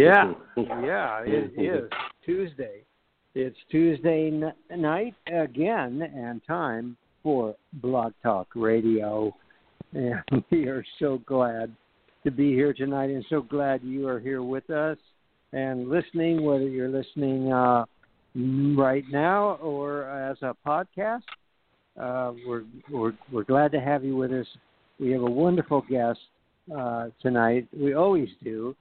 [0.00, 1.90] Yeah, yeah, it is
[2.24, 2.84] Tuesday.
[3.34, 9.36] It's Tuesday n- night again, and time for Blog Talk Radio.
[9.92, 11.76] And we are so glad
[12.24, 14.96] to be here tonight, and so glad you are here with us
[15.52, 16.44] and listening.
[16.44, 17.84] Whether you're listening uh,
[18.34, 21.24] right now or as a podcast,
[22.00, 24.46] uh, we're we're we're glad to have you with us.
[24.98, 26.20] We have a wonderful guest
[26.74, 27.68] uh, tonight.
[27.78, 28.74] We always do,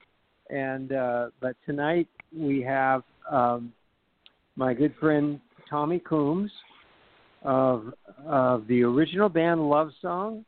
[0.50, 3.72] and uh, but tonight we have um,
[4.56, 6.52] my good friend Tommy Coomes
[7.44, 7.94] of
[8.26, 10.44] of the original band Love Song,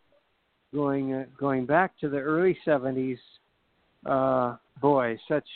[0.74, 3.18] going uh, going back to the early '70s.
[4.06, 5.48] Uh, boy, such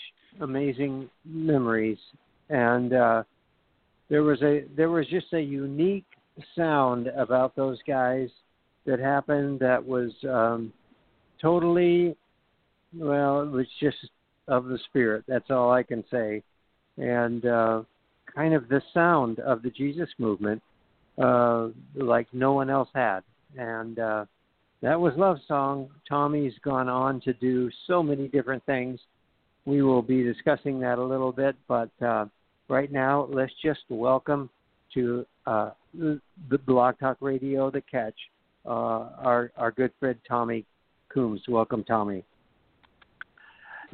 [0.42, 1.98] amazing memories,
[2.50, 3.24] and uh,
[4.10, 6.06] there was a there was just a unique
[6.56, 8.30] sound about those guys
[8.86, 10.72] that happened that was um,
[11.42, 12.16] totally
[12.98, 13.98] well, it was just
[14.48, 15.24] of the spirit.
[15.28, 16.44] That's all I can say,
[16.98, 17.82] and uh,
[18.34, 20.62] kind of the sound of the Jesus movement,
[21.22, 23.22] uh, like no one else had,
[23.58, 24.26] and uh,
[24.82, 25.90] that was Love Song.
[26.08, 29.00] Tommy's gone on to do so many different things.
[29.66, 32.26] We will be discussing that a little bit, but uh,
[32.68, 34.50] right now, let's just welcome
[34.94, 38.16] to uh, the Blog Talk Radio, the Catch,
[38.66, 40.66] uh, our our good friend Tommy
[41.10, 41.42] Coomes.
[41.48, 42.24] Welcome, Tommy.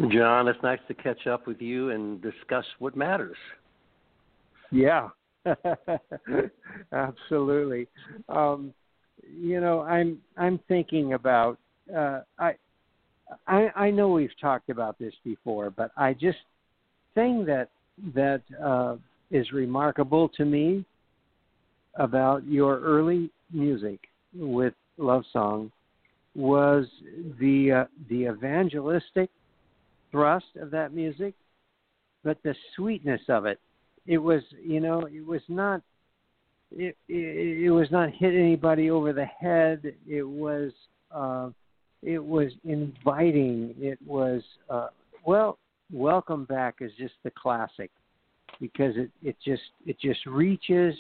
[0.10, 3.38] John, it's nice to catch up with you and discuss what matters.
[4.72, 5.10] Yeah,
[6.94, 7.88] absolutely.
[8.30, 8.74] Um,
[9.40, 11.60] you know, I'm I'm thinking about
[11.96, 12.54] uh, I,
[13.48, 16.40] I I know we've talked about this before, but I just
[17.14, 17.70] thing that
[18.16, 18.96] that uh,
[19.30, 20.86] is remarkable to me
[21.96, 24.00] about your early music
[24.34, 25.72] with Love Song
[26.34, 26.86] was
[27.40, 29.30] the uh, the evangelistic
[30.12, 31.34] thrust of that music,
[32.24, 33.60] but the sweetness of it.
[34.06, 35.82] It was, you know, it was not.
[36.74, 39.94] It, it, it was not hit anybody over the head.
[40.08, 40.72] It was
[41.14, 41.50] uh,
[42.02, 43.76] it was inviting.
[43.80, 44.88] It was uh,
[45.26, 45.58] well,
[45.92, 47.92] welcome back is just the classic
[48.60, 50.96] because it it just it just reaches.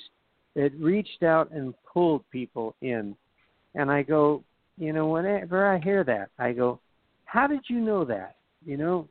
[0.53, 3.16] It reached out and pulled people in,
[3.73, 4.44] and I go,
[4.77, 6.79] you know, whenever I hear that, I go,
[7.23, 8.35] how did you know that?
[8.66, 9.07] You know,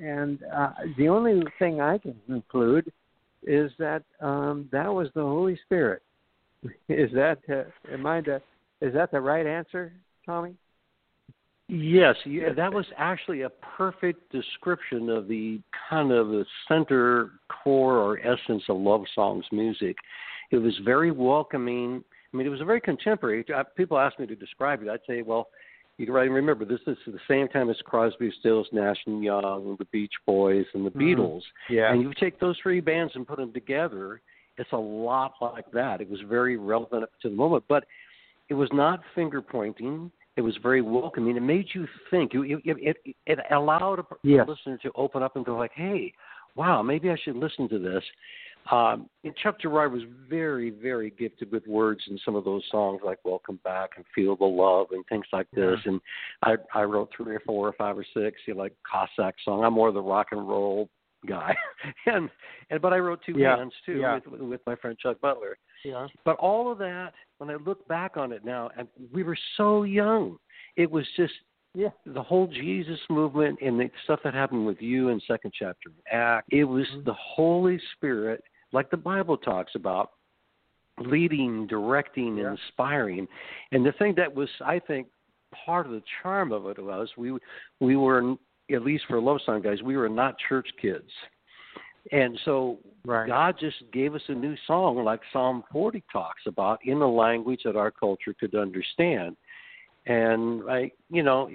[0.00, 2.90] and uh, the only thing I can conclude
[3.42, 6.02] is that um, that was the Holy Spirit.
[6.88, 8.40] Is that uh, am I the,
[8.80, 9.92] is that the right answer,
[10.24, 10.54] Tommy?
[11.68, 17.98] Yes, yeah, that was actually a perfect description of the kind of the center core
[17.98, 19.96] or essence of Love Song's music.
[20.50, 22.04] It was very welcoming.
[22.32, 23.44] I mean, it was a very contemporary.
[23.76, 24.88] People ask me to describe it.
[24.88, 25.48] I'd say, well,
[25.98, 29.22] you can right and remember this is the same time as Crosby, Stills, Nash and
[29.22, 31.00] Young, the Beach Boys, and the Mhm.
[31.00, 31.42] Beatles.
[31.68, 31.92] Yeah.
[31.92, 34.20] And you take those three bands and put them together,
[34.56, 36.00] it's a lot like that.
[36.00, 37.86] It was very relevant to the moment, but
[38.48, 40.10] it was not finger pointing.
[40.36, 41.36] It was very welcoming.
[41.36, 42.34] It made you think.
[42.34, 44.48] It it it, it allowed a Yes.
[44.48, 46.12] listener to open up and go like, "Hey,
[46.56, 48.04] wow, maybe I should listen to this."
[48.70, 53.00] Um, and Chuck Girard was very, very gifted with words in some of those songs,
[53.04, 55.78] like "Welcome Back" and "Feel the Love" and things like this.
[55.84, 56.00] And
[56.42, 59.64] I I wrote three or four or five or six, you know, like Cossack song.
[59.64, 60.88] I'm more the rock and roll
[61.26, 61.54] guy,
[62.06, 62.30] and
[62.70, 64.18] and but I wrote two Yeah, bands too yeah.
[64.30, 65.58] with with my friend Chuck Butler.
[65.84, 66.06] Yeah.
[66.24, 69.82] But all of that, when I look back on it now, and we were so
[69.82, 70.38] young,
[70.76, 71.34] it was just
[71.74, 71.90] Yeah.
[72.06, 76.48] the whole Jesus movement and the stuff that happened with you in second chapter Act.
[76.50, 77.04] It was Mm-hmm.
[77.04, 78.42] the Holy Spirit,
[78.74, 80.10] like the Bible talks about,
[80.98, 82.50] leading, directing, Yeah.
[82.50, 83.26] inspiring.
[83.72, 85.08] And the thing that was, I think,
[85.52, 87.38] part of the charm of it was we
[87.80, 88.36] we were
[88.70, 91.10] at least for love song guys, we were not church kids.
[92.12, 93.28] And so Right.
[93.28, 97.62] God just gave us a new song like Psalm 40 talks about in a language
[97.64, 99.36] that our culture could understand.
[100.06, 101.50] And I, you know,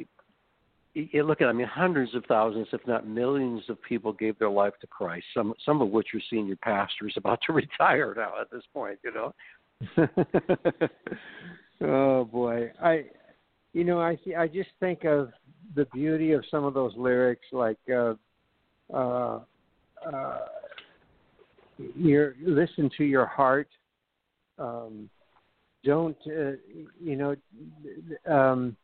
[1.12, 4.50] you look at I mean hundreds of thousands, if not millions, of people gave their
[4.50, 5.26] life to Christ.
[5.34, 9.00] Some some of which are senior pastors about to retire now at this point.
[9.04, 9.34] You know.
[11.82, 13.06] oh boy, I,
[13.74, 15.32] you know, I I just think of
[15.76, 18.16] the beauty of some of those lyrics, like, uh,
[18.94, 19.40] uh,
[20.12, 20.40] uh,
[21.96, 23.70] your listen to your heart.
[24.58, 25.10] Um,
[25.84, 26.52] don't uh,
[27.02, 27.36] you know?
[28.28, 28.76] Um,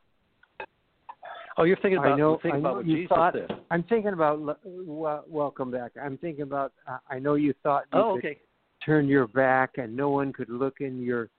[1.58, 3.52] Oh, you're thinking about, I know, thinking I know about what you Jesus thought, did.
[3.72, 5.92] I'm thinking about well, welcome back.
[6.02, 6.74] I'm thinking about.
[6.88, 8.40] Uh, I know you thought you Oh, okay.
[8.86, 11.30] turn your back and no one could look in your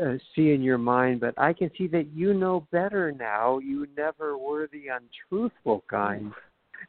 [0.00, 3.58] uh, see in your mind, but I can see that you know better now.
[3.58, 6.32] You never were the untruthful kind,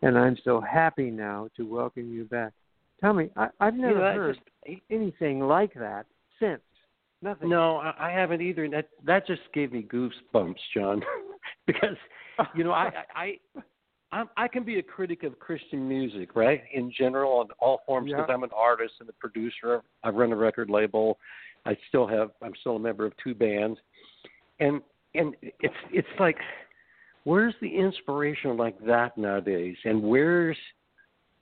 [0.02, 2.54] and I'm so happy now to welcome you back.
[3.02, 6.06] Tell me, I, I've never you know, heard just, anything like that
[6.40, 6.62] since.
[7.24, 7.50] Nothing.
[7.50, 8.70] No, I I haven't either.
[8.70, 11.02] That that just gave me goosebumps, John,
[11.68, 11.98] because
[12.56, 13.40] you know I I
[14.12, 16.62] I'm, I can be a critic of Christian music, right?
[16.74, 18.34] In general, on all forms, because Yeah.
[18.34, 19.82] I'm an artist and a producer.
[20.04, 21.18] I run a record label.
[21.66, 22.32] I still have.
[22.42, 23.80] I'm still a member of two bands,
[24.60, 24.82] and
[25.16, 26.38] and it's it's like,
[27.24, 29.78] where's the inspiration like that nowadays?
[29.86, 30.58] And where's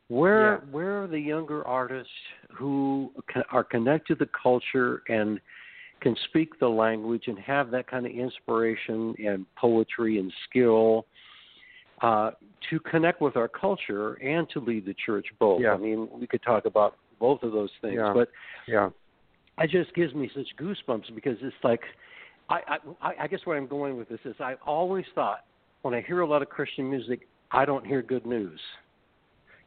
[0.09, 0.57] where Yeah.
[0.71, 2.11] where are the younger artists
[2.51, 3.11] who
[3.51, 5.39] are connected to the culture and
[6.01, 11.05] can speak the language and have that kind of inspiration and poetry and skill
[12.01, 12.31] uh,
[12.69, 15.61] to connect with our culture and to lead the church both.
[15.61, 15.73] Yeah.
[15.73, 18.13] I mean, we could talk about both of those things, Yeah.
[18.13, 18.29] but
[18.67, 18.89] Yeah.
[19.59, 21.81] it just gives me such goosebumps because it's like,
[22.49, 25.45] I, I, I guess where I'm going with this is I always thought
[25.81, 28.59] when I hear a lot of Christian music, I don't hear good news.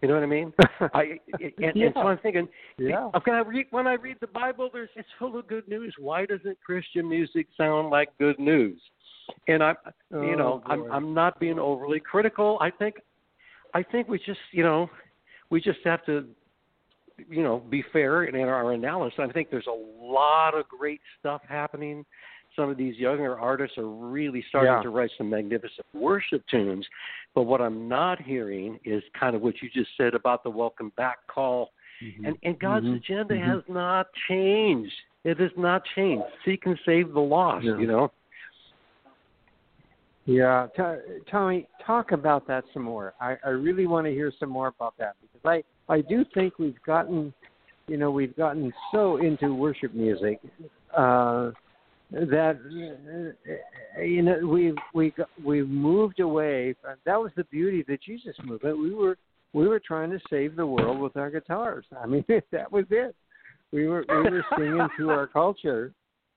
[0.02, 0.52] You know what I mean?
[0.94, 3.08] I and, and so I'm thinking, Yeah.
[3.14, 5.94] okay, I read, when I read the Bible, there's it's full of good news.
[5.96, 8.80] Why doesn't Christian music sound like good news?
[9.46, 9.76] And I'm,
[10.10, 10.90] you know, Oh, I'm.
[10.92, 12.58] I'm not being overly critical.
[12.60, 12.96] I think,
[13.74, 14.90] I think we just, you know,
[15.50, 16.26] we just have to,
[17.28, 19.20] you know, be fair in our analysis.
[19.22, 22.04] I think there's a lot of great stuff happening.
[22.56, 24.82] Some of these younger artists are really starting Yeah.
[24.82, 26.86] to write some magnificent worship tunes.
[27.34, 30.90] But what I'm not hearing is kind of what you just said about the welcome
[30.96, 31.72] back call.
[32.24, 32.96] And, and God's Mhm.
[32.96, 33.44] agenda Mhm.
[33.44, 34.92] has not changed.
[35.24, 36.26] It has not changed.
[36.44, 37.78] Seek and save the lost, Yeah.
[37.78, 38.10] you know?
[40.24, 43.14] Yeah, T- Tommy, talk about that some more.
[43.20, 46.58] I, I really want to hear some more about that because I I do think
[46.58, 47.34] we've gotten,
[47.88, 50.38] you know, we've gotten so into worship music
[50.94, 51.50] uh,
[52.12, 52.58] that
[53.98, 55.12] you know we we
[55.44, 56.74] we moved away.
[56.80, 58.78] From, that was the beauty of the Jesus movement.
[58.78, 59.16] We were
[59.52, 61.84] we were trying to save the world with our guitars.
[62.00, 63.14] I mean, that was it.
[63.72, 65.92] We were we were singing to our culture,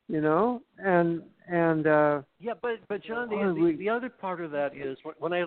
[0.07, 1.88] you know, and and.
[1.88, 4.98] uh Yeah, but but John, the, Oh, the, we- the other part of that is
[5.04, 5.45] when, when I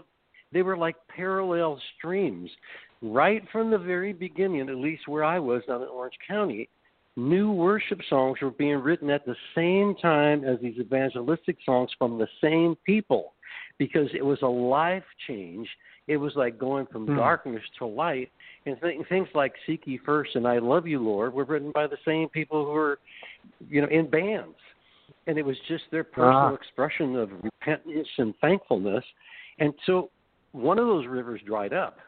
[0.52, 2.50] they were like parallel streams,
[3.02, 6.68] right from the very beginning, at least where I was down in Orange County.
[7.18, 12.16] New worship songs were being written at the same time as these evangelistic songs from
[12.16, 13.34] the same people,
[13.76, 15.68] because it was a life change.
[16.06, 17.16] It was like going from Hmm.
[17.16, 18.30] darkness to light,
[18.66, 21.88] and th- things like "Seek Ye First and "I Love You, Lord" were written by
[21.88, 23.00] the same people who were,
[23.68, 24.56] you know, in bands
[25.26, 26.54] and it was just their personal Ah.
[26.54, 29.04] expression of repentance and thankfulness.
[29.58, 30.10] And so
[30.52, 31.98] one of those rivers dried up.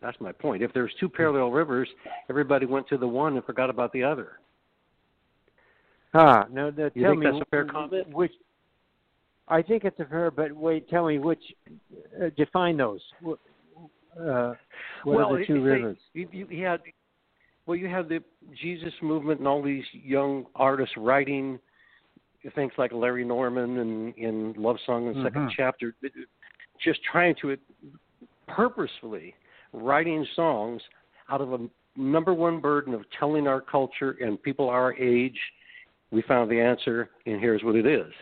[0.00, 0.62] That's my point.
[0.62, 1.88] If there's two parallel rivers,
[2.28, 4.40] everybody went to the one and forgot about the other.
[6.18, 8.08] Ah, no, no, You tell think me that's a fair comment?
[8.08, 8.32] Which
[9.48, 11.42] I think it's a fair, but wait, tell me which.
[12.20, 13.00] Uh, define those.
[13.24, 14.54] Uh,
[15.04, 15.98] what well, are the two it- they- rivers?
[16.14, 16.80] You, had
[17.66, 18.22] well, you had the
[18.60, 21.58] Jesus movement and all these young artists writing
[22.54, 25.50] things like Larry Norman and in Love Song and 2nd Mhm.
[25.56, 25.94] chapter,
[26.78, 27.56] just trying to
[28.46, 29.34] purposefully
[29.72, 30.80] writing songs
[31.28, 35.38] out of a number one burden of telling our culture and people our age,
[36.10, 38.12] we found the answer, and here's what it is.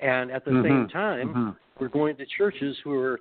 [0.00, 0.92] And at the same Mhm.
[0.92, 1.56] time, Mhm.
[1.78, 3.20] we're going to churches who are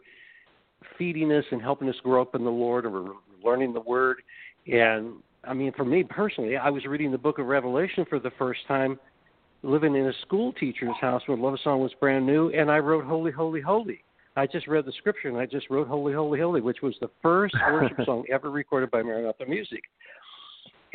[0.98, 4.22] feeding us and helping us grow up in the Lord, and we're learning the Word.
[4.68, 8.32] And I mean, for me personally, I was reading the Book of Revelation for the
[8.32, 9.00] first time,
[9.62, 13.06] living in a school teacher's house when Love Song was brand new, and I wrote
[13.06, 14.04] "Holy, Holy, Holy."
[14.36, 17.10] I just read the scripture and I just wrote "Holy, Holy, Holy," which was the
[17.22, 19.82] first worship song ever recorded by Maranatha Music.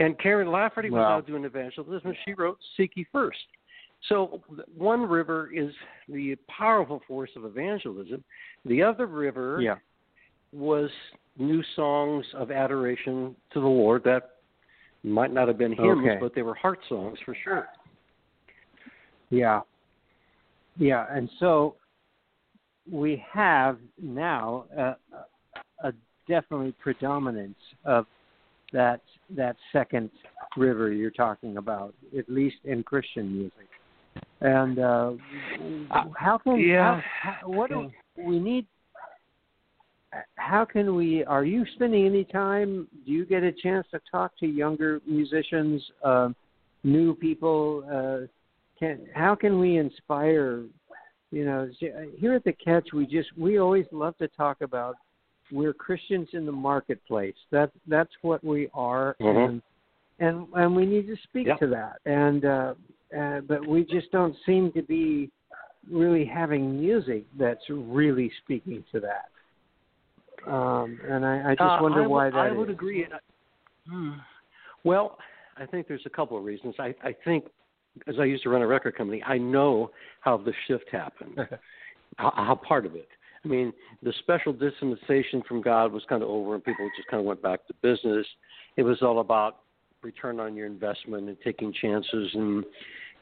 [0.01, 1.19] And Karen Lafferty was Wow.
[1.19, 2.15] out doing evangelism.
[2.25, 3.47] She wrote "Seek Ye First.
[4.09, 4.43] So
[4.75, 5.75] one river is
[6.09, 8.25] the powerful force of evangelism.
[8.65, 9.77] The other river Yeah.
[10.53, 10.91] was
[11.37, 14.37] new songs of adoration to the Lord that
[15.03, 16.17] might not have been hymns, Okay.
[16.19, 17.69] but they were heart songs for sure.
[19.29, 19.61] Yeah.
[20.77, 21.77] Yeah, and so
[22.91, 24.97] we have now a,
[25.85, 25.93] a
[26.27, 28.07] definitely predominance of
[28.73, 29.01] that
[29.31, 30.11] that second
[30.57, 33.69] river you're talking about, at least in Christian music.
[34.41, 35.13] And uh,
[36.17, 37.01] how can yeah.
[37.01, 38.67] how, how, what do we need?
[40.37, 41.25] How can we?
[41.25, 42.89] Are you spending any time?
[43.07, 46.31] Do you get a chance to talk to younger musicians, uh,
[46.83, 47.85] new people?
[47.87, 48.27] Uh,
[48.79, 50.65] can how can we inspire?
[51.31, 51.71] You know,
[52.19, 54.97] here at the Catch, we just we always love to talk about
[55.53, 57.35] we're Christians in the marketplace.
[57.51, 59.39] That that's what we are, mm-hmm.
[59.39, 59.63] and
[60.19, 61.59] and and we need to speak yep.
[61.61, 61.99] to that.
[62.07, 62.75] And uh,
[63.19, 65.31] uh, but we just don't seem to be
[65.91, 69.31] really having music that's really speaking to that.
[70.51, 72.75] Um, and I, I just uh, wonder I why would, that I would is.
[72.75, 73.07] agree.
[73.89, 74.13] Hmm.
[74.85, 75.19] Well,
[75.57, 76.75] I think there's a couple of reasons.
[76.79, 77.47] I, I think,
[78.07, 79.91] as I used to run a record company, I know
[80.21, 81.37] how the shift happened,
[82.17, 83.09] how, how part of it.
[83.45, 87.21] I mean, the special dispensation from God was kind of over, and people just kind
[87.21, 88.27] of went back to business.
[88.77, 89.61] It was all about
[90.03, 92.31] return on your investment and taking chances.
[92.35, 92.65] And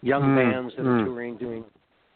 [0.03, 1.03] young mm, bands that mm.
[1.03, 1.65] are touring, doing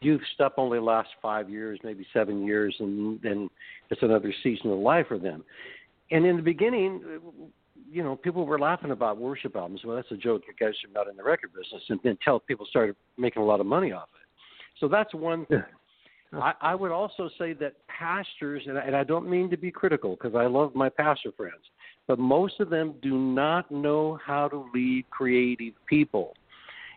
[0.00, 3.48] youth stuff only lasts five years, maybe seven years, and then
[3.90, 5.44] it's another season of life for them.
[6.10, 7.20] And in the beginning,
[7.90, 9.82] you know, people were laughing about worship albums.
[9.84, 10.42] Well, that's a joke.
[10.46, 11.82] You guys are not in the record business.
[11.88, 14.28] And then until people started making a lot of money off it.
[14.80, 15.62] So that's one thing.
[16.40, 19.70] I, I would also say that pastors, and I, and I don't mean to be
[19.70, 21.62] critical because I love my pastor friends,
[22.06, 26.34] but most of them do not know how to lead creative people.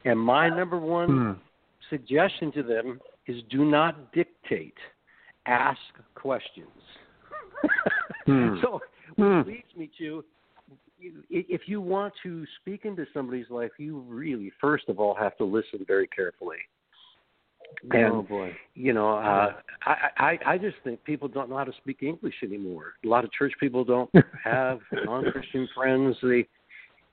[0.05, 1.31] And my number one Hmm.
[1.89, 4.77] suggestion to them is do not dictate,
[5.45, 5.79] ask
[6.15, 6.67] questions.
[8.25, 8.59] Hmm.
[8.59, 8.81] So,
[9.17, 10.23] which leads me to
[11.29, 15.43] if you want to speak into somebody's life, you really, first of all, have to
[15.43, 16.57] listen very carefully.
[17.83, 18.51] And, oh boy.
[18.73, 19.53] you know, uh,
[19.85, 22.93] I, I I just think people don't know how to speak English anymore.
[23.03, 24.09] A lot of church people don't
[24.43, 26.15] have non-Christian friends.
[26.21, 26.47] They,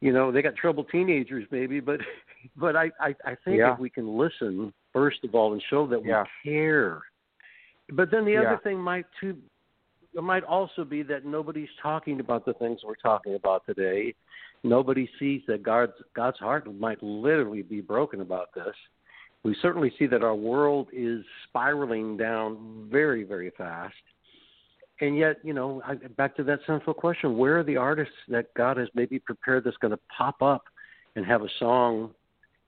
[0.00, 2.00] you know, they got troubled teenagers maybe, but
[2.56, 3.74] but I I, I think Yeah.
[3.74, 6.12] if we can listen first of all and show that we
[6.44, 7.02] care.
[7.92, 8.42] But then the Yeah.
[8.42, 9.36] other thing might too
[10.14, 14.14] it might also be that nobody's talking about the things we're talking about today.
[14.62, 18.74] Nobody sees that God's God's heart might literally be broken about this
[19.44, 23.94] we certainly see that our world is spiraling down very, very fast.
[25.00, 28.54] And yet, you know, I, back to that central question: Where are the artists that
[28.54, 30.62] God has maybe prepared that's going to pop up
[31.16, 32.10] and have a song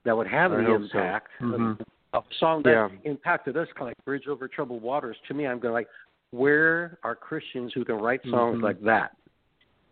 [0.04, 0.74] that would have I the so.
[0.74, 1.80] impact Mhm.
[2.12, 2.88] of a song that Yeah.
[3.04, 5.16] impacted us, kind of like "Bridge Over Troubled Waters"?
[5.28, 5.88] To me, I'm going like,
[6.30, 8.62] where are Christians who can write songs Mhm.
[8.62, 9.16] like that?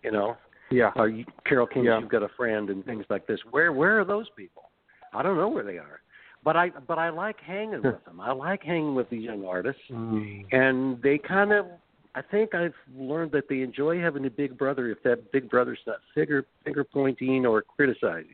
[0.02, 0.36] You know,
[0.70, 0.90] Yeah.
[1.04, 2.00] you, Carole King's Yeah.
[2.00, 3.44] "You've Got a Friend" and things like this.
[3.46, 4.70] Where where are those people?
[5.12, 6.00] I don't know where they are,
[6.44, 8.20] but I but I like hanging with them.
[8.20, 10.46] I like hanging with these young artists, Mm.
[10.52, 11.66] and they kind of.
[12.14, 15.78] I think I've learned that they enjoy having a big brother if that big brother's
[15.87, 18.26] not finger finger pointing or criticizing.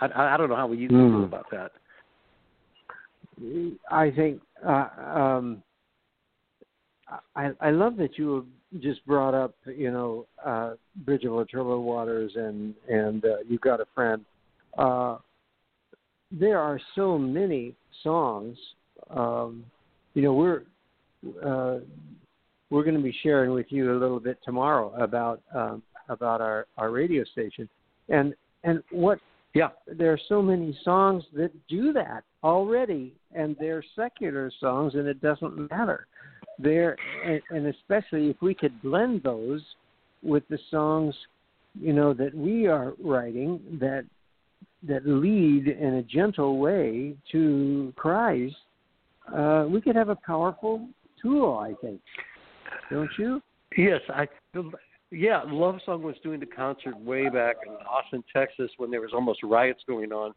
[0.00, 1.10] I, I, I don't know how you Mm.
[1.10, 1.72] feel about that.
[3.90, 5.62] I think uh, um,
[7.34, 8.46] I I love that you
[8.80, 13.80] just brought up you know uh, Bridge over Troubled Waters and and uh, you got
[13.80, 14.24] a friend.
[14.78, 15.16] Uh,
[16.32, 18.56] there are so many songs.
[19.10, 19.64] Um,
[20.14, 20.62] you know we're
[21.44, 21.78] uh,
[22.70, 26.66] we're going to be sharing with you a little bit tomorrow about um, about our
[26.76, 27.68] our radio station
[28.08, 28.34] and
[28.64, 29.18] and what
[29.54, 29.70] Yeah.
[29.86, 35.20] there are so many songs that do that already, and they're secular songs, and it
[35.20, 36.06] doesn't matter.
[36.58, 39.62] They're and, and especially if we could blend those
[40.22, 41.14] with the songs,
[41.78, 44.04] you know, that we are writing that
[44.86, 48.56] that lead in a gentle way to Christ,
[49.34, 50.88] uh, we could have a powerful
[51.20, 51.58] tool.
[51.58, 52.00] I think,
[52.90, 53.40] don't you?
[53.76, 54.26] Yes, I.
[55.10, 59.10] Yeah, Love Song was doing the concert way back in Austin, Texas, when there was
[59.12, 60.32] almost riots going on.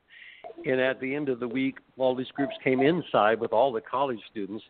[0.66, 3.82] And at the end of the week, all these groups came inside with all the
[3.82, 4.64] college students,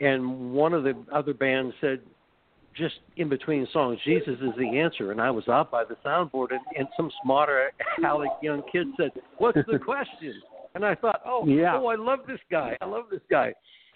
[0.00, 2.00] and one of the other bands said,
[2.76, 5.12] just in between songs, Jesus is the answer.
[5.12, 7.70] And I was out by the soundboard, and, and some smarter
[8.06, 10.40] aleck young kid said, "What's the question?"
[10.74, 11.76] And I thought, "Oh, Yeah.
[11.76, 12.76] oh, I love this guy.
[12.80, 13.52] I love this guy."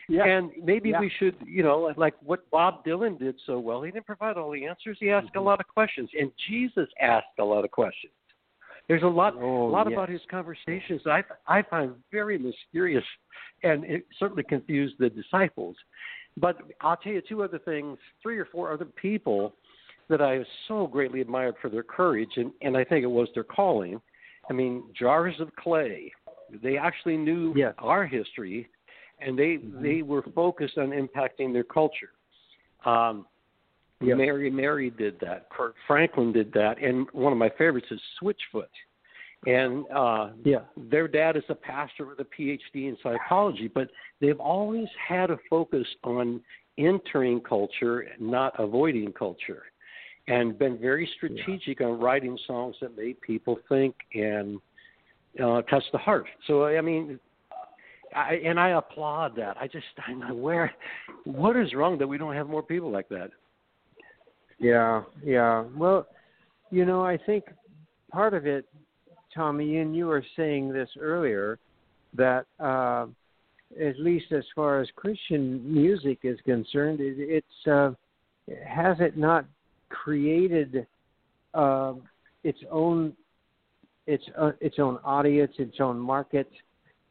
[0.09, 0.25] Yeah.
[0.25, 1.01] And maybe Yeah.
[1.01, 3.83] we should, you know, like what Bob Dylan did so well.
[3.83, 4.99] He didn't provide all the answers.
[5.01, 5.47] He asked a mm-hmm.
[5.47, 8.13] lot of questions, and Jesus asked a lot of questions.
[8.89, 9.95] There's a lot, Oh, a lot yes.
[9.95, 13.05] about his conversations that I I find very mysterious,
[13.65, 15.77] and it certainly confused the disciples.
[16.39, 19.55] But I'll tell you two other things, three or four other people
[20.09, 23.45] that I so greatly admired for their courage, and and I think it was their
[23.45, 24.01] calling.
[24.49, 26.13] I mean, jars of clay.
[26.63, 27.75] They actually knew Yes.
[27.79, 28.69] our history
[29.21, 29.83] and they Mm-hmm.
[29.83, 32.11] they were focused on impacting their culture.
[32.85, 33.27] Um,
[34.03, 34.19] Yep.
[34.19, 35.49] Mary Mary did that.
[35.49, 38.69] Kirk Franklin did that, and one of my favorites is Switchfoot.
[39.45, 40.61] And uh, Yeah.
[40.77, 43.91] their dad is a pastor with a PhD in psychology, but
[44.21, 46.43] they've always had a focus on
[46.79, 49.65] entering culture, not avoiding culture,
[50.29, 54.61] and been very strategic on writing songs that made people think and
[55.43, 56.27] uh, touch the heart.
[56.47, 57.21] So I mean,
[58.15, 59.57] I, and I applaud that.
[59.61, 60.73] I just I'm aware,
[61.25, 63.31] what is wrong that we don't have more people like that?
[64.59, 65.65] Yeah, yeah.
[65.77, 66.07] Well,
[66.71, 67.45] you know, I think
[68.11, 68.67] part of it,
[69.37, 71.59] Tommy, and you were saying this earlier,
[72.15, 73.07] that uh,
[73.81, 77.91] at least as far as Christian music is concerned, it, it's uh,
[78.67, 79.45] has it not
[79.91, 80.87] created
[81.55, 81.95] uh,
[82.43, 83.13] its own
[84.07, 86.51] its uh, its own audience, its own market,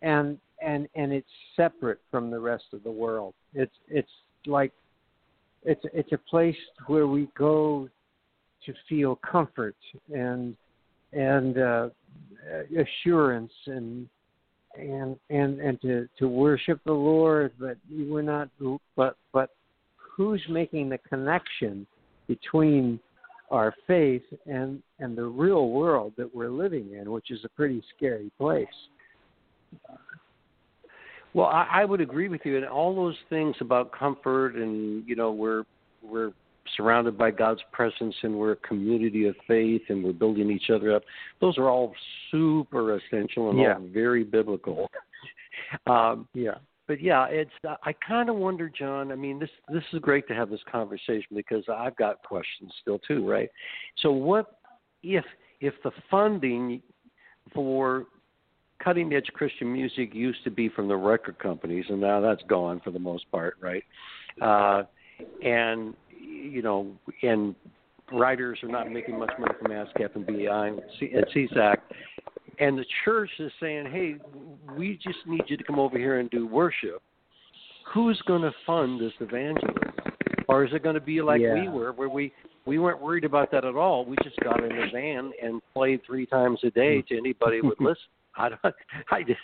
[0.01, 3.34] and and and it's separate from the rest of the world.
[3.53, 4.10] It's it's
[4.46, 4.72] like
[5.63, 6.55] it's it's a place
[6.88, 7.89] where we go
[8.65, 9.75] to feel comfort
[10.13, 10.55] and
[11.12, 11.89] and uh,
[12.45, 14.07] Uh, assurance and
[14.77, 18.50] and and and to to worship the Lord, but we're not.
[18.95, 19.50] But but
[19.98, 21.88] who's making the connection
[22.27, 23.00] between
[23.50, 27.84] our faith and and the real world that we're living in, which is a pretty
[27.95, 28.67] scary place.
[31.34, 35.15] Well, I, I would agree with you, and all those things about comfort, and you
[35.15, 35.63] know, we're
[36.03, 36.31] we're
[36.75, 40.95] surrounded by God's presence, and we're a community of faith, and we're building each other
[40.95, 41.03] up.
[41.41, 41.93] Those are all
[42.31, 43.75] super essential and Yeah.
[43.75, 44.89] all very biblical.
[45.88, 46.57] um, Yeah.
[46.88, 47.51] but yeah, it's.
[47.84, 49.12] I kind of wonder, John.
[49.12, 53.00] I mean, this this is great to have this conversation because I've got questions still
[53.00, 53.50] too, right?
[53.98, 54.60] So, what
[55.03, 55.25] if
[55.62, 56.81] if the funding
[57.53, 58.07] for
[58.84, 62.81] cutting edge Christian music used to be from the record companies, and now that's gone
[62.84, 63.84] for the most part, right?
[64.41, 64.84] Uh,
[65.43, 65.93] and
[66.46, 66.92] you know,
[67.24, 67.56] and
[68.12, 71.78] writers are not making much money from ASCAP and BI and C- and SESAC.
[72.60, 74.16] And the church is saying, "Hey,
[74.78, 77.02] we just need you to come over here and do worship."
[77.93, 79.93] Who's going to fund this evangelism?
[80.48, 82.32] Or is it going to be like we were, where we
[82.65, 84.06] we weren't worried about that at all?
[84.06, 87.67] We just got in a van and played three times a day to anybody who
[87.67, 88.04] would listen.
[88.38, 88.76] I don't,
[89.12, 89.39] I just,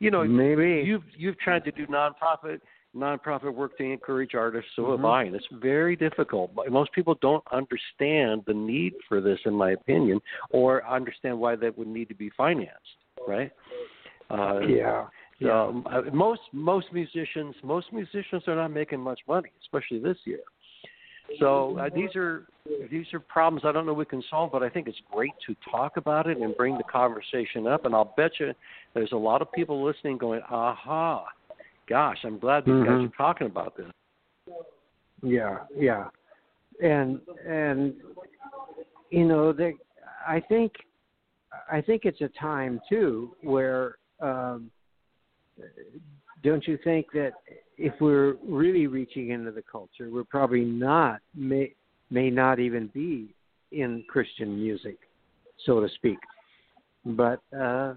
[0.00, 0.82] you know, Maybe.
[0.86, 2.60] you've you've tried to do nonprofit
[2.96, 4.70] nonprofit work to encourage artists.
[4.74, 5.04] So have Mhm.
[5.04, 6.52] I, and it's very difficult.
[6.68, 11.76] Most people don't understand the need for this, in my opinion, or understand why that
[11.76, 12.96] would need to be financed.
[13.26, 13.52] Right?
[14.30, 15.06] Uh, yeah.
[15.40, 20.40] so, uh, most most musicians most musicians are not making much money, especially this year.
[21.38, 22.46] So uh, these are
[22.90, 25.54] these are problems I don't know we can solve, but I think it's great to
[25.70, 27.84] talk about it and bring the conversation up.
[27.84, 28.52] And I'll bet you
[28.94, 31.26] there's a lot of people listening going, "Aha,
[31.88, 33.06] gosh, I'm glad these guys Mhm.
[33.06, 33.90] are talking about this."
[35.22, 36.08] Yeah, yeah,
[36.80, 37.94] and and
[39.10, 39.74] you know, they,
[40.26, 40.72] I think
[41.70, 44.70] I think it's a time too where um,
[46.42, 47.32] don't you think that
[47.78, 51.74] if we're really reaching into the culture, we're probably not may
[52.10, 53.34] may not even be
[53.72, 54.96] in Christian music,
[55.64, 56.18] so to speak,
[57.04, 57.94] but uh,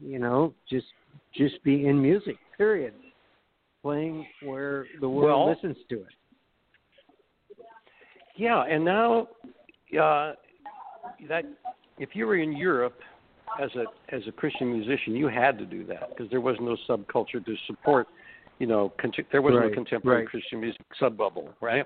[0.00, 0.86] you know, just
[1.34, 2.36] just be in music.
[2.56, 2.94] Period.
[3.82, 6.06] Playing where the world Well- listens to it.
[8.36, 9.28] Yeah, and now
[10.00, 10.34] uh,
[11.28, 11.44] that
[11.98, 12.98] if you were in Europe
[13.60, 16.76] as a as a Christian musician, you had to do that because there was no
[16.88, 18.06] subculture to support.
[18.60, 20.28] You know, con- there was no Right, contemporary right.
[20.28, 21.84] Christian music sub bubble, right?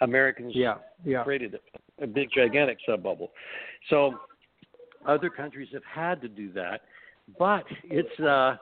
[0.00, 1.24] Americans Yeah, yeah.
[1.24, 1.58] created
[2.00, 3.30] a, a big gigantic sub bubble.
[3.90, 4.14] So
[5.06, 6.82] other countries have had to do that,
[7.38, 8.56] but it's uh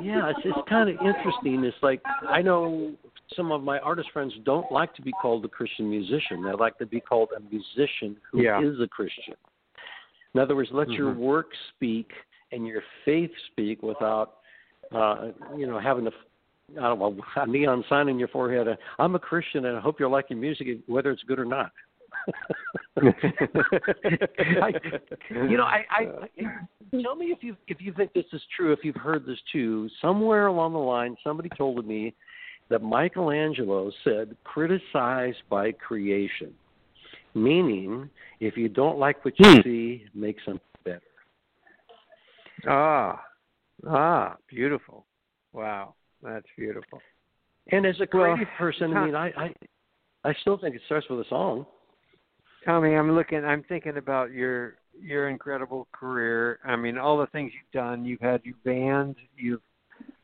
[0.00, 1.64] yeah, it's it's kind of interesting.
[1.64, 2.94] It's like I know
[3.36, 6.42] some of my artist friends don't like to be called a Christian musician.
[6.42, 8.84] They like to be called a musician who is Yeah.
[8.84, 9.34] a Christian.
[10.34, 11.18] In other words, let your Mhm.
[11.18, 12.12] work speak
[12.52, 14.38] and your faith speak without,
[14.92, 16.12] uh, you know, having a,
[16.78, 18.68] I don't know, a neon sign in your forehead.
[18.68, 21.72] uh, I'm a Christian and I hope you're liking music, whether it's good or not.
[24.62, 24.72] I,
[25.48, 26.08] you know, I, I,
[26.38, 28.72] I tell me if you if you think this is true.
[28.72, 32.14] If you've heard this too, somewhere along the line, somebody told me
[32.68, 36.54] that Michelangelo said, "Criticized by creation,"
[37.34, 38.08] meaning
[38.40, 39.60] if you don't like what you Hmm.
[39.62, 41.02] see, make something better.
[42.68, 43.22] Ah,
[43.88, 45.06] ah, beautiful.
[45.52, 47.00] Wow, that's beautiful.
[47.72, 49.54] And as a Well, creative person, I mean, I, I
[50.24, 51.66] I still think it starts with a song.
[52.64, 53.44] Tommy, I'm looking.
[53.44, 56.58] I'm thinking about your your incredible career.
[56.64, 58.04] I mean, all the things you've done.
[58.04, 59.16] You've had your band.
[59.36, 59.60] You've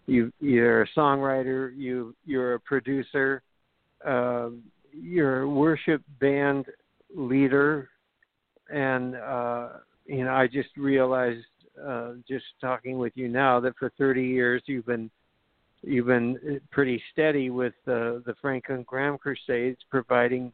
[0.06, 3.42] you you're a songwriter, you you're a producer,
[4.04, 6.66] um, you're a worship band
[7.14, 7.90] leader,
[8.72, 9.68] and uh,
[10.06, 11.44] you know I just realized
[11.82, 15.10] uh, just talking with you now that for 30 years you've been
[15.82, 20.52] you've been pretty steady with uh, the Franklin Graham Crusades, providing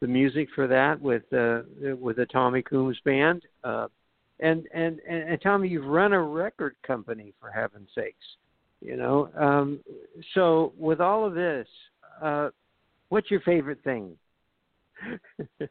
[0.00, 1.60] the music for that with uh,
[1.96, 3.42] with the Tommy Coomes band.
[3.64, 3.88] Uh,
[4.40, 8.16] and, and and and Tommy, you've run a record company for heaven's sakes,
[8.80, 9.30] you know.
[9.38, 9.80] Um,
[10.34, 11.68] so with all of this,
[12.22, 12.50] uh,
[13.10, 14.16] what's your favorite thing?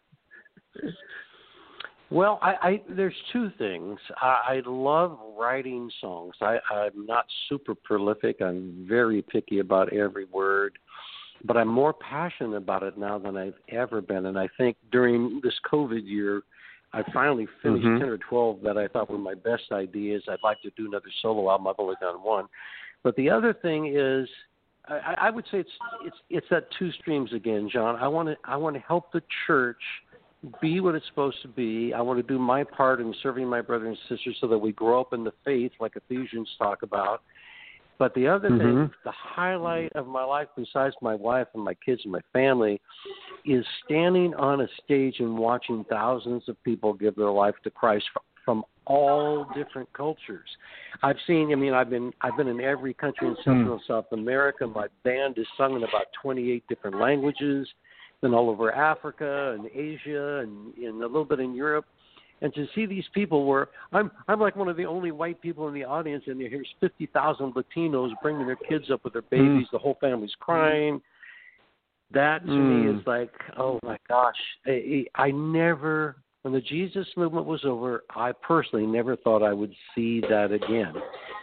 [2.12, 4.00] Well, I, I there's two things.
[4.18, 6.34] I, I love writing songs.
[6.42, 8.42] I, I'm not super prolific.
[8.42, 10.80] I'm very picky about every word,
[11.46, 14.26] but I'm more passionate about it now than I've ever been.
[14.26, 16.44] And I think during this COVID year,
[16.92, 18.00] I finally finished Mhm.
[18.00, 20.24] ten or twelve that I thought were my best ideas.
[20.28, 21.68] I'd like to do another solo album.
[21.68, 22.48] I've only done one,
[23.04, 24.28] but the other thing is,
[24.88, 27.96] I, I would say it's it's it's that two streams again, John.
[27.96, 29.82] I want to I want to help the church
[30.62, 31.94] be what it's supposed to be.
[31.94, 34.72] I want to do my part in serving my brothers and sisters so that we
[34.72, 37.22] grow up in the faith, like Ephesians talk about.
[38.00, 38.94] But the other thing, Mhm.
[39.04, 42.82] the highlight of my life, besides my wife and my kids and my family,
[43.44, 48.10] is standing on a stage and watching thousands of people give their life to Christ
[48.12, 50.50] from, from all different cultures.
[51.04, 51.52] I've seen.
[51.52, 54.66] I mean, I've been I've been in every country in Central and South America.
[54.66, 57.68] My band is sung in about 28 different languages.
[58.22, 61.86] Been all over Africa and Asia and, and a little bit in Europe
[62.42, 65.68] and to see these people where I'm I'm like one of the only white people
[65.68, 69.36] in the audience, and here's fifty thousand Latinos bringing their kids up with their hmm.
[69.54, 70.44] babies, the whole family's hmm.
[70.44, 71.02] crying.
[72.12, 73.00] That to me Mm.
[73.00, 74.34] is like, oh my gosh,
[74.66, 79.74] I, I never when the Jesus movement was over, I personally never thought I would
[79.94, 80.94] see that again,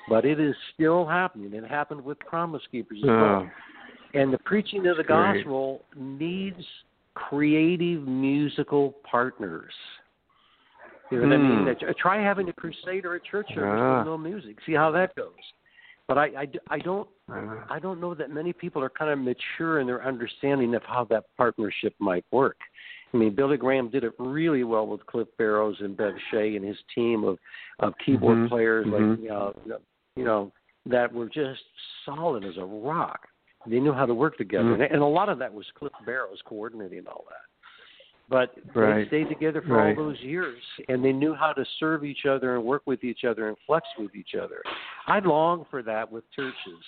[0.09, 1.53] but it is still happening.
[1.53, 3.47] It happened with Promise Keepers as well.
[3.47, 3.51] Oh,
[4.15, 5.45] And the preaching of the Great.
[5.45, 6.65] gospel needs
[7.15, 9.73] creative musical partners.
[11.11, 11.75] You know what I mean?
[11.81, 11.91] Hmm.
[12.01, 13.99] Try having a crusade or a church service Ah.
[13.99, 14.57] with no music.
[14.67, 15.33] See how that goes.
[16.09, 19.81] But I, I don't uh, I don't know that many people are kind of mature
[19.81, 22.57] in their understanding of how that partnership might work.
[23.13, 26.65] I mean, Billy Graham did it really well with Cliff Barrows and Bev Shea and
[26.65, 27.39] his team of
[27.81, 28.49] of keyboard Mhm.
[28.49, 29.55] players like you know,
[30.15, 30.53] you know
[30.87, 31.63] that were just
[32.05, 33.27] solid as a rock.
[33.67, 34.75] They knew how to work together, Mm.
[34.75, 37.47] and, and a lot of that was Cliff Barrows coordinating all that.
[38.29, 39.03] But Right.
[39.03, 39.97] they stayed together for Right.
[39.97, 43.25] all those years, and they knew how to serve each other and work with each
[43.25, 44.63] other and flex with each other.
[45.07, 46.85] I long for that with churches,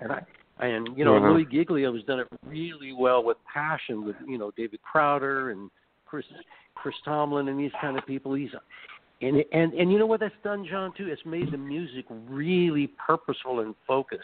[0.00, 0.22] and I
[0.60, 1.30] and you know Uh-huh.
[1.30, 5.70] Louis Giglio has done it really well with passion with you know David Crowder and
[6.04, 6.26] Chris
[6.74, 8.34] Chris Tomlin and these kind of people.
[8.34, 8.54] He's
[9.20, 10.92] and and and you know what that's done, John?
[10.96, 14.22] Too, it's made the music really purposeful and focused.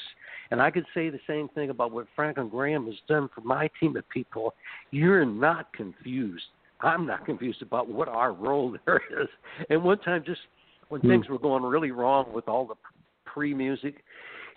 [0.51, 3.69] And I could say the same thing about what Franklin Graham has done for my
[3.81, 4.55] team of people.
[4.91, 6.45] You're not confused.
[6.81, 9.29] I'm not confused about what our role there is.
[9.69, 10.41] And one time, just
[10.89, 11.09] when Hmm.
[11.09, 12.75] things were going really wrong with all the
[13.25, 14.05] pre-music,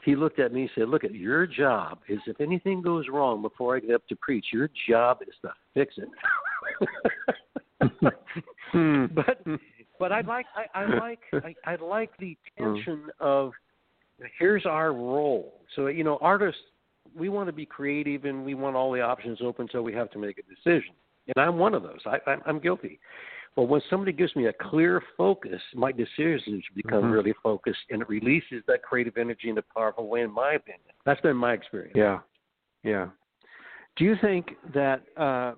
[0.04, 3.42] he looked at me and said, "Look, at your job is if anything goes wrong
[3.42, 6.10] before I get up to preach, your job is to fix it."
[8.72, 9.06] Hmm.
[9.12, 9.40] but
[10.00, 13.52] but I like I, I like I, I like the tension of
[14.40, 15.62] here's our role.
[15.76, 16.62] So you know, artists
[17.16, 20.10] we want to be creative and we want all the options open, so we have
[20.12, 20.94] to make a decision.
[21.28, 22.00] And I'm one of those.
[22.06, 23.00] I, I I'm guilty.
[23.56, 27.12] But when somebody gives me a clear focus, my decisions become Mhm.
[27.12, 30.22] really focused, and it releases that creative energy in a powerful way.
[30.22, 31.98] In my opinion, that's been my experience.
[31.98, 32.20] Yeah,
[32.84, 33.10] yeah.
[33.96, 35.56] Do you think that uh,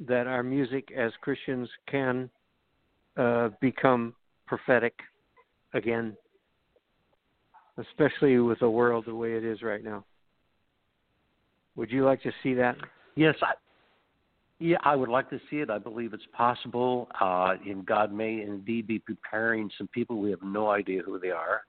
[0.00, 2.30] that our music as Christians can
[3.20, 4.14] uh, become
[4.46, 4.94] prophetic
[5.74, 6.16] again,
[7.76, 10.04] especially with the world the way it is right now?
[11.76, 12.76] Would you like to see that?
[13.16, 13.52] Yes, I,
[14.58, 15.70] yeah, I would like to see it.
[15.70, 20.18] I believe it's possible, uh, and God may indeed be preparing some people.
[20.18, 21.62] We have no idea who they are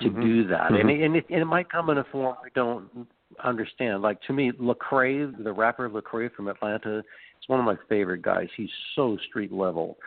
[0.00, 0.20] to Mhm.
[0.20, 0.80] do that, Mhm.
[0.80, 3.08] and, it, and, it, and it might come in a form we don't
[3.42, 4.02] understand.
[4.02, 8.48] Like to me, Lecrae, the rapper Lecrae from Atlanta, is one of my favorite guys.
[8.56, 9.98] He's so street level,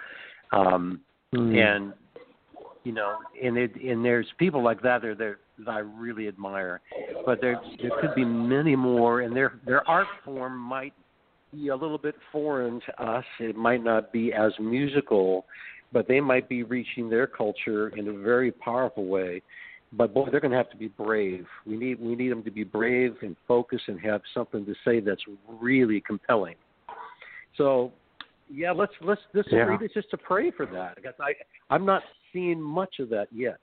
[0.51, 1.01] um,
[1.33, 1.55] Hmm.
[1.55, 1.93] and
[2.83, 6.81] you know, and it, and there's people like that there there that I really admire,
[7.25, 10.93] but there there could be many more, and their their art form might
[11.51, 13.25] be a little bit foreign to us.
[13.39, 15.45] It might not be as musical,
[15.91, 19.41] but they might be reaching their culture in a very powerful way.
[19.91, 21.45] But boy, they're going to have to be brave.
[21.67, 24.99] We need we need them to be brave and focus and have something to say
[24.99, 26.55] that's really compelling.
[27.55, 27.91] So,
[28.49, 29.69] yeah, let's let's this Yeah.
[29.69, 30.95] lead us just to pray for that.
[30.95, 31.33] Because I
[31.69, 33.59] I'm not seeing much of that yet.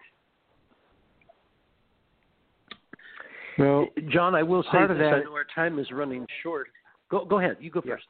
[3.59, 4.99] Well, eh, John, I will say this.
[4.99, 6.68] that- I know our time is running short.
[7.09, 7.57] Go go ahead.
[7.61, 7.94] You go Yeah.
[7.94, 8.07] first.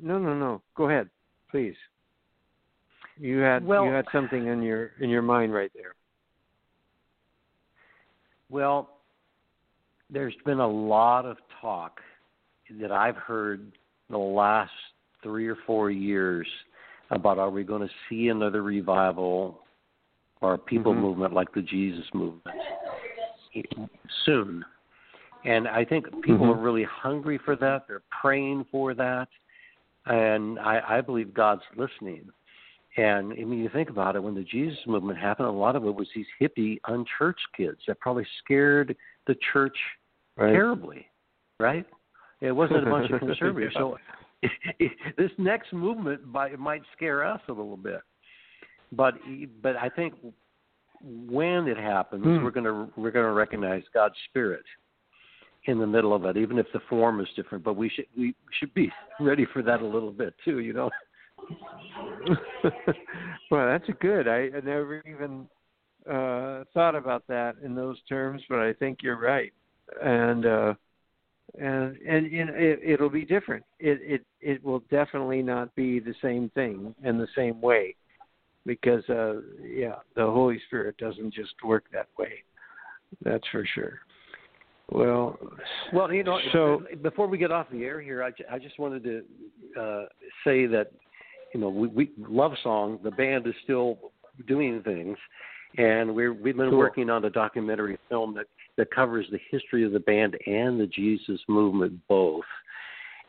[0.00, 0.60] no, no, no.
[0.74, 1.08] Go ahead,
[1.50, 1.76] please.
[3.16, 5.94] You had Well- you had something in your in your mind right there.
[8.48, 9.00] Well,
[10.10, 12.02] there's been a lot of talk
[12.70, 13.72] that I've heard
[14.10, 14.72] the last
[15.24, 16.46] three or four years
[17.10, 19.60] about are we going to see another revival
[20.40, 21.00] or a people Mhm.
[21.00, 22.62] movement like the Jesus movement
[24.24, 24.64] soon.
[25.44, 26.54] And I think people Mhm.
[26.54, 27.88] are really hungry for that.
[27.88, 29.28] They're praying for that.
[30.06, 32.30] And I, I believe God's listening.
[32.96, 35.84] And I mean, you think about it, when the Jesus movement happened, a lot of
[35.84, 39.76] it was these hippie, unchurched kids that probably scared the church
[40.36, 40.52] Right.
[40.52, 41.08] terribly,
[41.60, 41.86] right?
[42.40, 43.74] It wasn't a bunch of conservatives.
[43.74, 43.98] So
[45.18, 48.00] this next movement might, might scare us a little bit.
[48.92, 49.14] But
[49.62, 50.14] but I think
[51.02, 52.44] when it happens, Hmm.
[52.44, 54.64] we're gonna we're gonna recognize God's spirit
[55.66, 57.64] in the middle of it, even if the form is different.
[57.64, 60.90] But we should we should be ready for that a little bit too, you know.
[63.50, 64.28] well, that's a good.
[64.28, 65.46] I, I never even
[66.10, 69.52] uh thought about that in those terms, but I think you're right.
[70.02, 70.74] And uh
[71.58, 73.64] and and you know, it it'll be different.
[73.78, 77.94] It it it will definitely not be the same thing in the same way
[78.66, 82.42] because uh yeah, the Holy Spirit doesn't just work that way.
[83.22, 84.00] That's for sure.
[84.90, 85.38] Well,
[85.92, 89.02] Well, you know, so before we get off the air here, I, I just wanted
[89.04, 89.22] to
[89.80, 90.04] uh,
[90.44, 90.92] say that
[91.54, 93.98] you know we, we Love Song, the band is still
[94.46, 95.16] doing things,
[95.78, 96.78] and we're we've been Cool.
[96.78, 100.86] working on a documentary film that that covers the history of the band and the
[100.86, 102.44] Jesus movement both.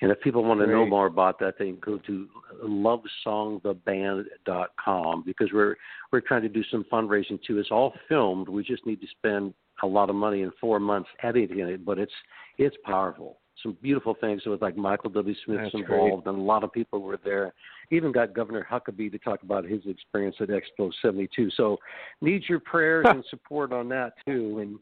[0.01, 2.27] And if people want to know more about that, they can go to
[2.63, 5.77] lovesongtheband.com because we're
[6.11, 7.59] we're trying to do some fundraising too.
[7.59, 8.49] It's all filmed.
[8.49, 9.53] We just need to spend
[9.83, 12.11] a lot of money in four months editing it, but it's
[12.57, 13.37] it's powerful.
[13.63, 15.33] Some beautiful things with like Michael W.
[15.45, 17.53] Smith's That's involved, and a lot of people were there.
[17.89, 21.51] Even got Governor Huckabee to talk about his experience at Expo '72.
[21.55, 21.77] So,
[22.19, 24.59] needs your prayers and support on that too.
[24.59, 24.77] And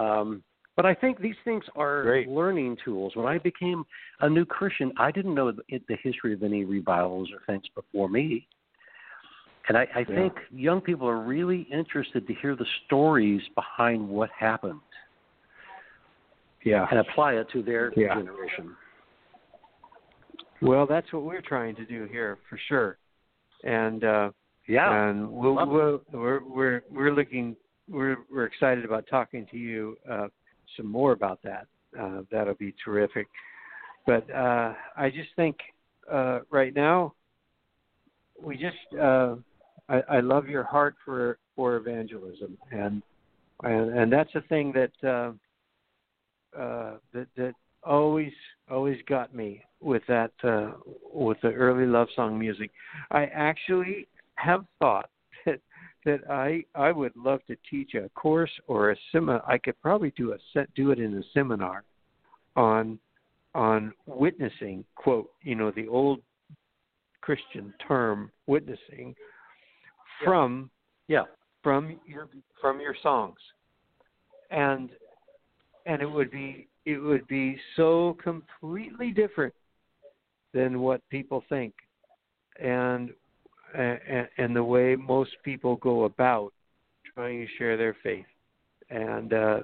[0.00, 0.42] um,
[0.76, 2.28] but I think these things are Great.
[2.28, 3.14] learning tools.
[3.14, 3.84] When I became
[4.20, 8.48] a new Christian, I didn't know the, history of any revivals or things before me.
[9.68, 10.14] And I, I Yeah.
[10.14, 14.80] think young people are really interested to hear the stories behind what happened
[16.64, 16.86] yeah.
[16.90, 18.14] and apply it to their Yeah.
[18.14, 18.76] generation.
[20.60, 22.98] Well, that's what we're trying to do here for sure.
[23.62, 24.30] And uh
[24.66, 24.92] Yeah.
[24.92, 27.56] and we'll, we'll we're we're we're looking
[27.88, 30.28] we're we're excited about talking to you uh
[30.76, 31.66] some more about that.
[31.98, 33.26] Uh that'll be terrific.
[34.06, 35.56] But uh I just think
[36.10, 37.14] uh right now
[38.42, 39.36] we just uh
[39.88, 43.02] I, I love your heart for for evangelism and
[43.62, 45.32] and, and that's a thing that uh
[47.12, 48.32] that that always
[48.70, 50.32] always got me with that
[51.12, 52.70] with the early love song music.
[53.10, 55.10] I actually have thought
[56.04, 59.42] that I I would love to teach a course or a seminar.
[59.48, 61.84] I could probably do a set do it in a seminar
[62.56, 62.98] on
[63.54, 66.20] on witnessing quote you know the old
[67.20, 69.14] Christian term witnessing
[70.20, 70.24] Yeah.
[70.24, 70.70] from
[71.08, 71.24] Yeah.
[71.62, 72.28] from your
[72.60, 73.38] from your songs
[74.50, 74.90] and
[75.86, 79.54] and it would be it would be so completely different
[80.52, 81.74] than what people think
[82.60, 83.12] and
[83.74, 86.52] and, and the way most people go about
[87.14, 88.26] trying to share their faith.
[88.90, 89.60] And uh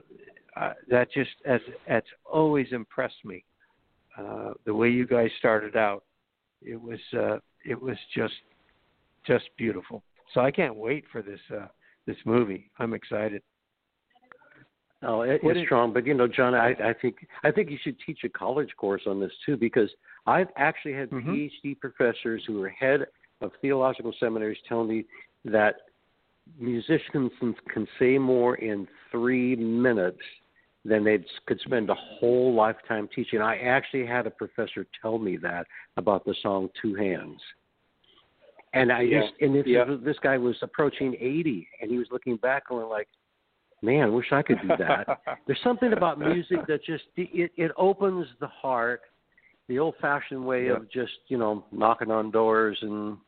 [0.56, 3.44] uh, that just as that's always impressed me.
[4.18, 6.04] Uh the way you guys started out
[6.62, 8.34] it was uh it was just
[9.26, 10.02] just beautiful.
[10.34, 11.66] So i can't wait for this uh
[12.06, 12.70] this movie.
[12.78, 13.42] I'm excited.
[15.02, 17.96] Oh, it, it's strong, but you know, John, I, I think I think you should
[18.04, 19.90] teach a college course on this too, because
[20.26, 21.50] I've actually had Mhm.
[21.64, 23.06] PhD professors who are head
[23.40, 25.04] of theological seminaries tell me
[25.44, 25.76] that
[26.58, 27.30] musicians
[27.72, 30.20] can say more in three minutes
[30.84, 33.40] than they could spend a whole lifetime teaching.
[33.40, 37.40] I actually had a professor tell me that about the song Two Hands.
[38.72, 39.22] And I Yeah.
[39.22, 39.84] just and this Yeah.
[39.84, 43.08] this guy was approaching eighty, and he was looking back going like,
[43.82, 45.06] "Man, wish I could do that."
[45.46, 49.02] There's something about music that just it it opens the heart.
[49.66, 50.74] The old-fashioned way Yeah.
[50.74, 53.18] of just you know knocking on doors and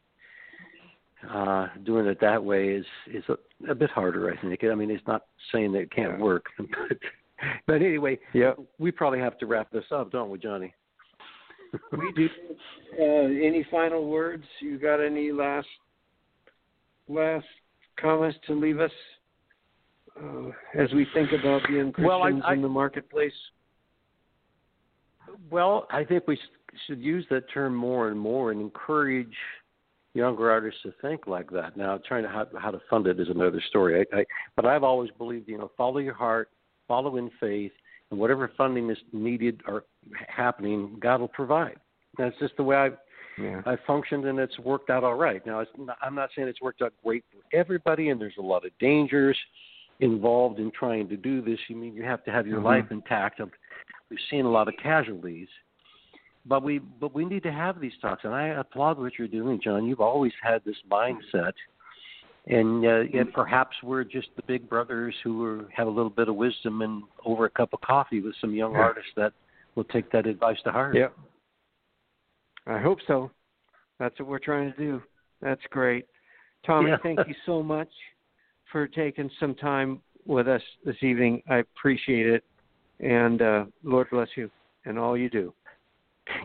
[1.30, 4.30] uh doing it that way is is a, a bit harder.
[4.32, 4.64] I think.
[4.64, 6.98] I mean, it's not saying that it can't work, but
[7.66, 10.74] but anyway, yeah we probably have to wrap this up, don't we, Johnny?
[11.92, 12.28] we do
[13.00, 15.66] uh any final words you got any last
[17.08, 17.46] last
[18.00, 18.90] comments to leave us
[20.22, 23.32] uh, as we think about being Christians Well, I- I- in the marketplace?
[25.50, 26.38] Well, I think we
[26.86, 29.34] should use that term more and more and encourage
[30.14, 31.76] younger artists to think like that.
[31.76, 34.06] Now, trying to how, how to fund it is another story.
[34.12, 34.24] I, I,
[34.56, 36.50] but I've always believed, you know, follow your heart,
[36.86, 37.72] follow in faith,
[38.10, 39.84] and whatever funding is needed or
[40.28, 41.76] happening, God will provide.
[42.18, 42.98] That's just the way I've
[43.38, 43.62] Yeah.
[43.64, 45.44] I functioned, and it's worked out all right.
[45.46, 48.42] Now, it's not, I'm not saying it's worked out great for everybody, and there's a
[48.42, 49.38] lot of dangers
[50.00, 51.58] involved in trying to do this.
[51.68, 52.64] You mean you have to have your Mhm.
[52.64, 53.40] life intact.
[54.10, 55.48] We've seen a lot of casualties,
[56.46, 58.24] but we but we need to have these talks.
[58.24, 59.86] And I applaud what you're doing, John.
[59.86, 61.52] You've always had this mindset,
[62.46, 66.28] and uh, and perhaps we're just the big brothers who are, have a little bit
[66.28, 68.80] of wisdom and over a cup of coffee with some young Yeah.
[68.80, 69.32] artists that
[69.74, 70.94] will take that advice to heart.
[70.96, 71.16] Yep.
[72.66, 73.30] I hope so.
[73.98, 75.02] That's what we're trying to do.
[75.40, 76.06] That's great.
[76.66, 76.96] Tommy, Yeah.
[77.02, 77.88] thank you so much
[78.70, 81.42] for taking some time with us this evening.
[81.48, 82.44] I appreciate it.
[83.00, 84.50] And uh, Lord bless you
[84.84, 85.52] and all you do.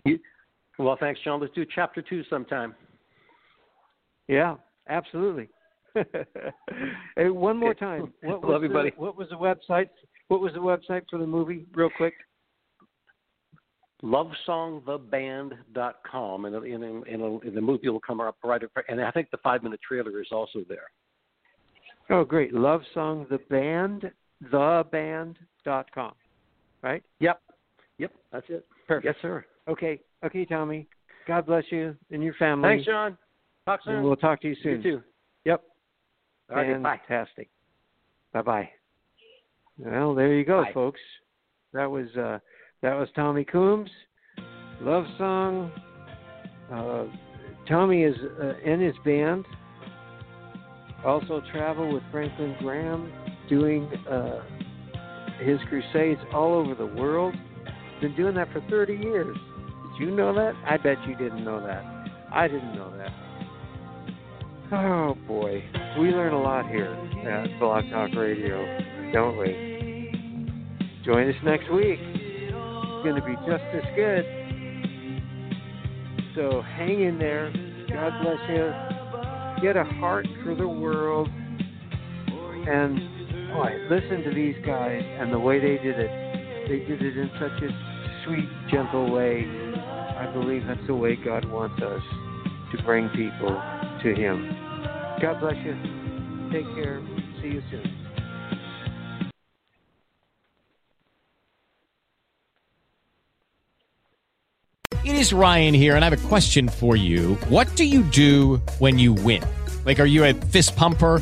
[0.06, 0.20] You,
[0.80, 1.42] well, thanks, John.
[1.42, 2.76] Let's do chapter two sometime.
[4.28, 4.56] Yeah,
[4.90, 5.50] absolutely.
[7.16, 8.14] hey, one more time.
[8.22, 8.92] What was Love you, the, buddy.
[8.98, 9.90] What was the website?
[10.28, 12.14] What was the website for the movie, real quick?
[14.04, 18.62] lovesongtheband.com, and in, in, in, in the movie will come up right.
[18.88, 20.92] And I think the five minute trailer is also there.
[22.10, 22.54] Oh, great.
[22.54, 24.10] Love Song the Band,
[24.46, 26.14] theband.com.
[26.84, 27.04] Right?
[27.20, 27.42] Yep,
[27.98, 28.66] yep, that's it.
[28.88, 29.06] Perfect.
[29.06, 29.46] Yes, sir.
[29.68, 30.00] Okay.
[30.24, 30.88] Okay, Tommy.
[31.28, 32.70] God bless you and your family.
[32.70, 33.18] Thanks, John.
[33.66, 33.96] Talk soon.
[33.96, 34.82] And we'll talk to you soon.
[34.82, 35.04] you too.
[35.46, 35.64] Yep.
[36.50, 36.82] All right.
[36.82, 37.50] Fantastic.
[38.34, 38.70] Bye bye.
[39.78, 40.72] Well, there you go, Bye.
[40.74, 41.00] folks.
[41.74, 42.40] That was uh
[42.82, 43.90] that was Tommy Coomes.
[44.82, 45.72] Love song.
[46.72, 47.06] Uh,
[47.68, 49.46] Tommy is uh, in his band.
[51.06, 53.12] Also travel with Franklin Graham,
[53.50, 54.44] doing uh,
[55.44, 57.36] his crusades all over the world.
[58.02, 59.38] Been doing that for 30 years.
[60.00, 60.54] You know that?
[60.66, 61.84] I bet you didn't know that.
[62.32, 63.12] I didn't know that.
[64.72, 65.64] Oh boy,
[65.98, 66.94] we learn a lot here
[67.26, 68.64] at Blog Talk Radio,
[69.14, 70.12] don't we?
[71.06, 72.00] Join us next week.
[72.02, 74.26] It's going to be just as good.
[76.36, 77.50] So hang in there.
[77.90, 78.74] God bless you.
[79.64, 81.30] Get a heart for the world.
[82.68, 83.00] And
[83.54, 86.12] boy, listen to these guys and the way they did it.
[86.68, 87.70] They did it in such a
[88.26, 89.67] sweet, gentle way.
[90.18, 92.02] I believe that's the way God wants us
[92.72, 93.50] to bring people
[94.04, 94.50] to Him.
[95.22, 95.76] God bless you.
[96.52, 97.02] Take care.
[97.42, 97.94] See you soon.
[105.06, 107.36] It is Ryan here, and I have a question for you.
[107.48, 109.44] What do you do when you win?
[109.86, 111.22] Like, are you a fist pumper?